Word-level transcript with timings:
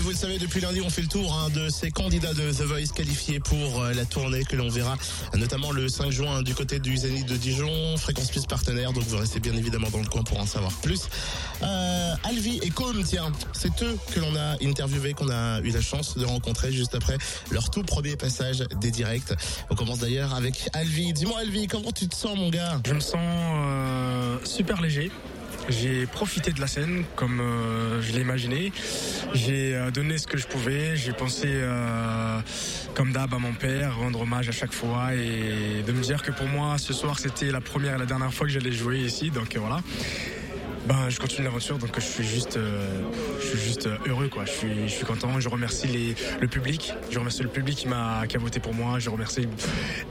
Vous 0.00 0.10
le 0.10 0.16
savez, 0.16 0.38
depuis 0.38 0.60
lundi, 0.60 0.80
on 0.80 0.88
fait 0.88 1.02
le 1.02 1.08
tour 1.08 1.34
hein, 1.34 1.50
de 1.54 1.68
ces 1.68 1.90
candidats 1.90 2.32
de 2.32 2.50
The 2.50 2.62
Voice 2.62 2.92
qualifiés 2.94 3.40
pour 3.40 3.82
euh, 3.82 3.92
la 3.92 4.04
tournée 4.04 4.44
que 4.44 4.56
l'on 4.56 4.68
verra 4.68 4.96
notamment 5.36 5.70
le 5.70 5.88
5 5.88 6.10
juin 6.10 6.42
du 6.42 6.54
côté 6.54 6.78
du 6.78 6.96
Zénith 6.96 7.26
de 7.26 7.36
Dijon, 7.36 7.96
Fréquence 7.98 8.30
Plus 8.30 8.46
partenaire, 8.46 8.92
donc 8.92 9.04
vous 9.04 9.18
restez 9.18 9.38
bien 9.40 9.54
évidemment 9.54 9.90
dans 9.90 9.98
le 10.00 10.06
coin 10.06 10.22
pour 10.22 10.40
en 10.40 10.46
savoir 10.46 10.72
plus. 10.80 11.08
Euh, 11.62 12.14
Alvi 12.24 12.58
et 12.62 12.70
Com, 12.70 13.02
tiens, 13.04 13.32
c'est 13.52 13.82
eux 13.82 13.98
que 14.14 14.20
l'on 14.20 14.34
a 14.34 14.56
interviewé, 14.62 15.12
qu'on 15.12 15.30
a 15.30 15.60
eu 15.60 15.70
la 15.70 15.82
chance 15.82 16.16
de 16.16 16.24
rencontrer 16.24 16.72
juste 16.72 16.94
après 16.94 17.18
leur 17.50 17.70
tout 17.70 17.82
premier 17.82 18.16
passage 18.16 18.64
des 18.80 18.90
directs. 18.90 19.32
On 19.68 19.74
commence 19.74 19.98
d'ailleurs 19.98 20.34
avec 20.34 20.70
Alvi. 20.72 21.12
Dis-moi 21.12 21.40
Alvi, 21.40 21.66
comment 21.66 21.92
tu 21.92 22.08
te 22.08 22.14
sens 22.14 22.36
mon 22.36 22.50
gars? 22.50 22.80
Je 22.86 22.94
me 22.94 23.00
sens 23.00 23.18
euh, 23.18 24.38
super 24.44 24.80
léger. 24.80 25.10
J'ai 25.68 26.06
profité 26.06 26.50
de 26.50 26.60
la 26.60 26.66
scène 26.66 27.04
comme 27.14 27.40
euh, 27.40 28.00
je 28.00 28.12
l'ai 28.12 28.22
imaginé. 28.22 28.72
J'ai 29.34 29.76
euh, 29.76 29.90
donné 29.90 30.16
ce 30.16 30.26
que 30.26 30.38
je 30.38 30.46
pouvais. 30.46 30.96
J'ai 30.96 31.12
pensé, 31.12 31.46
euh, 31.46 32.40
comme 32.94 33.12
d'hab, 33.12 33.34
à 33.34 33.38
mon 33.38 33.52
père, 33.52 33.98
rendre 33.98 34.22
hommage 34.22 34.48
à 34.48 34.52
chaque 34.52 34.72
fois 34.72 35.14
et 35.14 35.82
de 35.86 35.92
me 35.92 36.02
dire 36.02 36.22
que 36.22 36.32
pour 36.32 36.46
moi, 36.46 36.78
ce 36.78 36.94
soir, 36.94 37.18
c'était 37.18 37.50
la 37.50 37.60
première 37.60 37.96
et 37.96 37.98
la 37.98 38.06
dernière 38.06 38.32
fois 38.32 38.46
que 38.46 38.52
j'allais 38.52 38.72
jouer 38.72 39.00
ici. 39.00 39.30
Donc 39.30 39.56
euh, 39.56 39.60
voilà. 39.60 39.80
Ben, 40.88 41.10
je 41.10 41.20
continue 41.20 41.44
l'aventure, 41.44 41.76
donc 41.76 41.90
je 41.96 42.00
suis 42.00 42.24
juste, 42.24 42.56
euh, 42.56 43.02
je 43.42 43.46
suis 43.46 43.58
juste 43.58 43.86
euh, 43.86 43.98
heureux, 44.06 44.28
quoi. 44.28 44.46
Je 44.46 44.52
suis, 44.52 44.88
je 44.88 44.94
suis 44.94 45.04
content. 45.04 45.38
Je 45.38 45.50
remercie 45.50 45.86
les, 45.86 46.14
le 46.40 46.48
public. 46.48 46.94
Je 47.10 47.18
remercie 47.18 47.42
le 47.42 47.50
public 47.50 47.76
qui 47.76 47.88
m'a, 47.88 48.26
qui 48.26 48.36
a 48.36 48.38
voté 48.38 48.58
pour 48.58 48.72
moi. 48.72 48.98
Je 48.98 49.10
remercie 49.10 49.46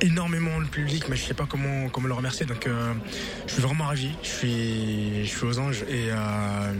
énormément 0.00 0.58
le 0.58 0.66
public, 0.66 1.04
mais 1.08 1.14
je 1.14 1.26
sais 1.26 1.34
pas 1.34 1.46
comment, 1.48 1.88
comment 1.90 2.08
le 2.08 2.14
remercier. 2.14 2.44
Donc, 2.44 2.66
euh, 2.66 2.92
je 3.46 3.52
suis 3.52 3.62
vraiment 3.62 3.84
ravi. 3.84 4.10
Je 4.24 4.28
suis, 4.28 5.26
je 5.26 5.30
suis 5.30 5.46
aux 5.46 5.60
anges 5.60 5.82
et 5.82 6.10
euh, 6.10 6.72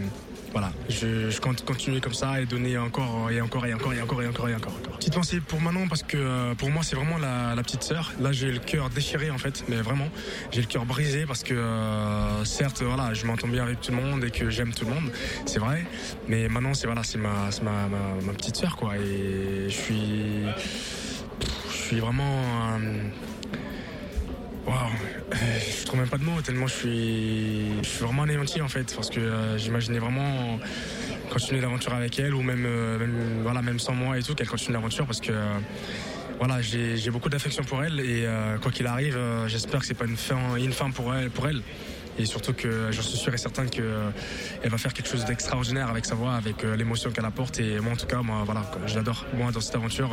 voilà. 0.55 0.71
Je, 0.87 1.29
je 1.29 1.41
compte 1.41 1.65
continuer 1.65 1.99
comme 1.99 2.13
ça 2.13 2.39
et 2.39 2.45
donner 2.45 2.77
encore 2.77 3.29
et 3.29 3.41
encore 3.41 3.65
et 3.65 3.73
encore 3.73 3.93
et 3.93 4.01
encore 4.01 4.23
et 4.23 4.27
encore 4.27 4.47
et 4.47 4.55
encore. 4.55 4.73
encore. 4.73 4.97
Petite 4.97 5.13
pensée 5.13 5.41
pour 5.41 5.59
Manon 5.59 5.89
parce 5.89 6.01
que 6.03 6.15
euh, 6.15 6.55
pour 6.55 6.69
moi 6.69 6.81
c'est 6.81 6.95
vraiment 6.95 7.17
la, 7.17 7.55
la 7.55 7.61
petite 7.61 7.83
sœur. 7.83 8.13
Là 8.21 8.31
j'ai 8.31 8.53
le 8.53 8.59
cœur 8.59 8.89
déchiré 8.89 9.29
en 9.31 9.37
fait, 9.37 9.65
mais 9.67 9.75
vraiment 9.81 10.07
j'ai 10.53 10.61
le 10.61 10.67
cœur 10.67 10.85
brisé 10.85 11.25
parce 11.25 11.43
que 11.43 11.53
euh, 11.53 12.45
certes 12.45 12.81
voilà 12.83 13.13
je 13.13 13.25
m'entends 13.25 13.49
bien 13.49 13.63
avec 13.63 13.81
tout 13.81 13.91
le 13.91 13.97
monde 13.97 14.23
et 14.23 14.31
que 14.31 14.49
j'aime 14.49 14.73
tout 14.73 14.85
le 14.85 14.93
monde, 14.93 15.11
c'est 15.45 15.59
vrai. 15.59 15.85
Mais 16.29 16.47
Manon 16.47 16.73
c'est 16.73 16.87
voilà 16.87 17.03
c'est 17.03 17.17
ma, 17.17 17.49
ma, 17.61 17.89
ma, 17.89 17.97
ma 18.25 18.31
petite 18.31 18.55
sœur 18.55 18.77
quoi 18.77 18.95
et 18.95 19.65
je 19.67 19.75
suis 19.75 20.43
je 21.69 21.75
suis 21.89 21.99
vraiment 21.99 22.23
euh, 22.79 22.79
Waouh, 24.65 24.75
Euh, 25.31 25.35
je 25.79 25.85
trouve 25.85 25.99
même 25.99 26.09
pas 26.09 26.17
de 26.17 26.23
mots 26.23 26.41
tellement 26.41 26.67
je 26.67 26.73
suis, 26.73 27.83
je 27.83 27.87
suis 27.87 28.03
vraiment 28.03 28.23
anéanti 28.23 28.61
en 28.61 28.67
fait 28.67 28.93
parce 28.95 29.09
que 29.09 29.19
euh, 29.19 29.57
j'imaginais 29.57 29.99
vraiment 29.99 30.59
continuer 31.31 31.61
l'aventure 31.61 31.93
avec 31.93 32.17
elle 32.19 32.33
ou 32.33 32.41
même, 32.41 32.63
euh, 32.65 32.97
même, 32.99 33.41
voilà 33.43 33.61
même 33.61 33.79
sans 33.79 33.93
moi 33.93 34.17
et 34.17 34.23
tout 34.23 34.35
qu'elle 34.35 34.47
continue 34.47 34.73
l'aventure 34.73 35.05
parce 35.05 35.19
que 35.19 35.31
euh, 35.31 35.59
voilà 36.37 36.61
j'ai 36.61 37.09
beaucoup 37.11 37.29
d'affection 37.29 37.63
pour 37.63 37.83
elle 37.83 37.99
et 37.99 38.27
quoi 38.61 38.71
qu'il 38.71 38.87
arrive 38.87 39.17
j'espère 39.47 39.79
que 39.79 39.85
c'est 39.85 39.93
pas 39.93 40.05
une 40.05 40.17
fin 40.17 40.55
une 40.57 40.73
fin 40.73 40.91
pour 40.91 41.13
elle 41.15 41.29
pour 41.29 41.47
elle. 41.47 41.61
Et 42.17 42.25
surtout 42.25 42.53
que 42.53 42.91
j'en 42.91 43.01
suis 43.01 43.17
sûr 43.17 43.33
et 43.33 43.37
certain 43.37 43.67
que 43.67 43.81
elle 44.63 44.69
va 44.69 44.77
faire 44.77 44.93
quelque 44.93 45.09
chose 45.09 45.25
d'extraordinaire 45.25 45.89
avec 45.89 46.05
sa 46.05 46.15
voix 46.15 46.33
avec 46.33 46.63
l'émotion 46.63 47.09
qu'elle 47.11 47.25
apporte 47.25 47.59
et 47.59 47.79
moi 47.79 47.93
en 47.93 47.95
tout 47.95 48.05
cas 48.05 48.21
moi 48.21 48.43
voilà 48.45 48.69
je 48.85 48.95
l'adore. 48.95 49.25
Moi 49.33 49.51
dans 49.53 49.61
cette 49.61 49.75
aventure 49.75 50.11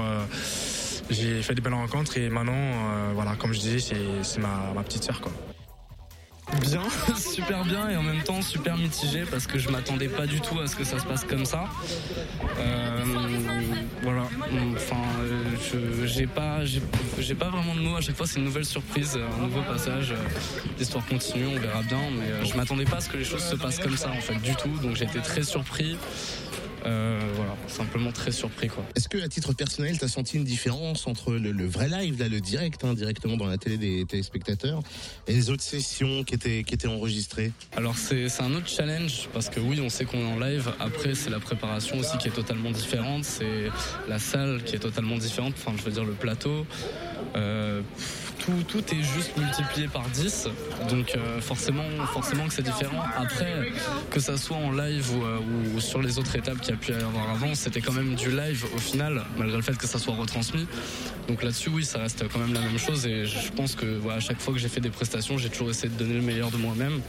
j'ai 1.13 1.43
fait 1.43 1.55
des 1.55 1.61
belles 1.61 1.75
rencontres 1.75 2.17
et 2.17 2.29
maintenant, 2.29 2.53
euh, 2.55 3.13
voilà, 3.15 3.35
comme 3.37 3.53
je 3.53 3.61
disais, 3.61 3.97
c'est, 4.23 4.41
ma, 4.41 4.83
petite 4.83 5.05
sœur, 5.05 5.21
quoi. 5.21 5.33
Bien, 6.61 6.83
super 7.17 7.65
bien 7.65 7.89
et 7.89 7.97
en 7.97 8.03
même 8.03 8.23
temps 8.23 8.43
super 8.43 8.77
mitigé 8.77 9.23
parce 9.31 9.47
que 9.47 9.59
je 9.59 9.71
m'attendais 9.71 10.09
pas 10.09 10.27
du 10.27 10.41
tout 10.41 10.59
à 10.61 10.67
ce 10.67 10.77
que 10.77 10.85
ça 10.85 10.99
se 10.99 11.07
passe 11.07 11.25
comme 11.25 11.47
ça. 11.47 11.65
Euh, 12.59 13.05
voilà, 14.03 14.29
enfin, 14.75 14.97
j'ai 16.05 16.27
pas, 16.27 16.65
j'ai 16.65 17.35
pas 17.35 17.49
vraiment 17.49 17.75
de 17.75 17.81
mots. 17.81 17.97
À 17.97 18.01
chaque 18.01 18.17
fois, 18.17 18.27
c'est 18.27 18.39
une 18.39 18.45
nouvelle 18.45 18.67
surprise, 18.67 19.17
un 19.17 19.43
nouveau 19.43 19.63
passage. 19.63 20.15
L'histoire 20.79 21.07
continue, 21.07 21.47
on 21.47 21.59
verra 21.59 21.83
bien, 21.83 22.01
mais 22.19 22.27
euh, 22.27 22.45
je 22.45 22.55
m'attendais 22.55 22.85
pas 22.85 22.97
à 22.97 23.01
ce 23.01 23.09
que 23.09 23.17
les 23.17 23.25
choses 23.25 23.45
se 23.45 23.57
passent 23.57 23.79
comme 23.79 23.97
ça 23.97 24.11
en 24.11 24.21
fait 24.21 24.37
du 24.43 24.55
tout. 24.57 24.77
Donc 24.83 24.97
j'ai 24.97 25.05
été 25.05 25.21
très 25.21 25.45
surpris. 25.45 25.97
Euh, 26.85 27.21
voilà, 27.37 27.55
simplement 27.69 28.11
très 28.13 28.33
surpris 28.33 28.69
quoi. 28.69 28.85
Est-ce 28.97 29.09
que 29.09 29.23
à 29.23 29.29
titre 29.29 29.53
personnel, 29.53 29.99
tu 29.99 30.05
as 30.05 30.09
senti 30.09 30.37
une 30.37 30.45
différence 30.45 31.07
entre 31.07 31.33
le, 31.33 31.53
le 31.53 31.67
vrai 31.67 31.89
live, 31.89 32.19
là, 32.19 32.29
le 32.29 32.41
direct, 32.41 32.85
hein, 32.85 32.95
directement 32.95 33.37
dans 33.37 33.47
la 33.47 33.57
télé 33.57 33.77
des 33.77 34.05
téléspectateurs, 34.05 34.83
et 35.27 35.33
les 35.33 35.51
autres 35.51 35.63
sessions 35.63 36.25
qui 36.25 36.35
étaient, 36.35 36.65
qui 36.65 36.75
étaient 36.75 36.89
enregistrées? 36.89 37.53
Alors 37.77 37.97
c'est 37.97 38.29
c'est 38.29 38.43
un 38.43 38.55
autre 38.55 38.69
challenge 38.69 39.29
parce 39.33 39.49
que 39.49 39.61
oui 39.61 39.81
on 39.81 39.89
sait 39.89 40.05
qu'on 40.05 40.19
est 40.19 40.33
en 40.33 40.39
live. 40.39 40.73
Après 40.81 41.15
c'est 41.15 41.31
la 41.31 41.41
préparation 41.41 41.99
aussi 41.99 42.19
qui 42.19 42.29
est 42.29 42.33
totalement 42.33 42.71
différente. 42.71 43.25
C'est 43.25 43.71
la 44.09 44.19
salle 44.19 44.63
qui 44.65 44.75
est 44.75 44.81
totalement 44.81 45.19
différente. 45.19 45.55
Enfin 45.57 45.73
je 45.79 45.83
veux 45.83 45.93
dire 45.93 46.05
le 46.05 46.15
plateau. 46.15 46.67
Euh, 47.37 47.81
tout, 48.69 48.95
est 48.95 49.03
juste 49.03 49.37
multiplié 49.37 49.89
par 49.89 50.09
10 50.09 50.49
donc 50.91 51.15
euh, 51.15 51.41
forcément 51.41 51.85
forcément 52.13 52.47
que 52.47 52.55
c'est 52.55 52.63
différent. 52.63 53.03
Après 53.17 53.71
que 54.11 54.21
ça 54.21 54.37
soit 54.37 54.57
en 54.57 54.73
live 54.73 55.11
ou, 55.17 55.25
euh, 55.25 55.39
ou 55.75 55.81
sur 55.81 56.03
les 56.03 56.19
autres 56.19 56.35
étapes 56.37 56.61
qu'il 56.61 56.71
y 56.71 56.75
a 56.75 56.77
pu 56.77 56.93
y 56.93 56.95
avoir 56.95 57.31
avant 57.31 57.55
c'était 57.55 57.81
quand 57.81 57.93
même 57.93 58.15
du 58.15 58.31
live 58.31 58.65
au 58.75 58.79
final 58.79 59.23
malgré 59.37 59.57
le 59.57 59.63
fait 59.63 59.77
que 59.77 59.87
ça 59.87 59.99
soit 59.99 60.15
retransmis. 60.15 60.67
Donc 61.29 61.43
là-dessus 61.43 61.71
oui 61.71 61.85
ça 61.85 61.99
reste 61.99 62.25
quand 62.33 62.39
même 62.39 62.53
la 62.53 62.61
même 62.61 62.79
chose. 62.79 63.07
Et 63.07 63.27
je 63.27 63.53
pense 63.53 63.75
que 63.75 64.01
à 64.11 64.21
chaque 64.21 64.41
fois 64.41 64.53
que 64.53 64.61
j'ai 64.61 64.69
fait 64.69 64.81
des 64.81 64.91
prestations 64.91 65.39
j'ai 65.39 65.49
toujours 65.49 65.71
essayé 65.71 65.89
de 65.89 65.99
donner 65.99 66.15
le 66.15 66.23
meilleur 66.23 66.51
de 66.51 66.57
moi-même. 66.57 67.01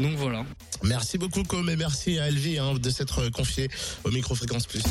Donc 0.00 0.14
voilà. 0.16 0.44
Merci 0.84 1.18
beaucoup, 1.18 1.42
Com, 1.42 1.68
et 1.68 1.76
merci 1.76 2.18
à 2.18 2.28
Elvie 2.28 2.58
hein, 2.58 2.74
de 2.74 2.90
s'être 2.90 3.30
confié 3.30 3.68
au 4.04 4.10
Microfréquence 4.10 4.66
Plus. 4.66 4.82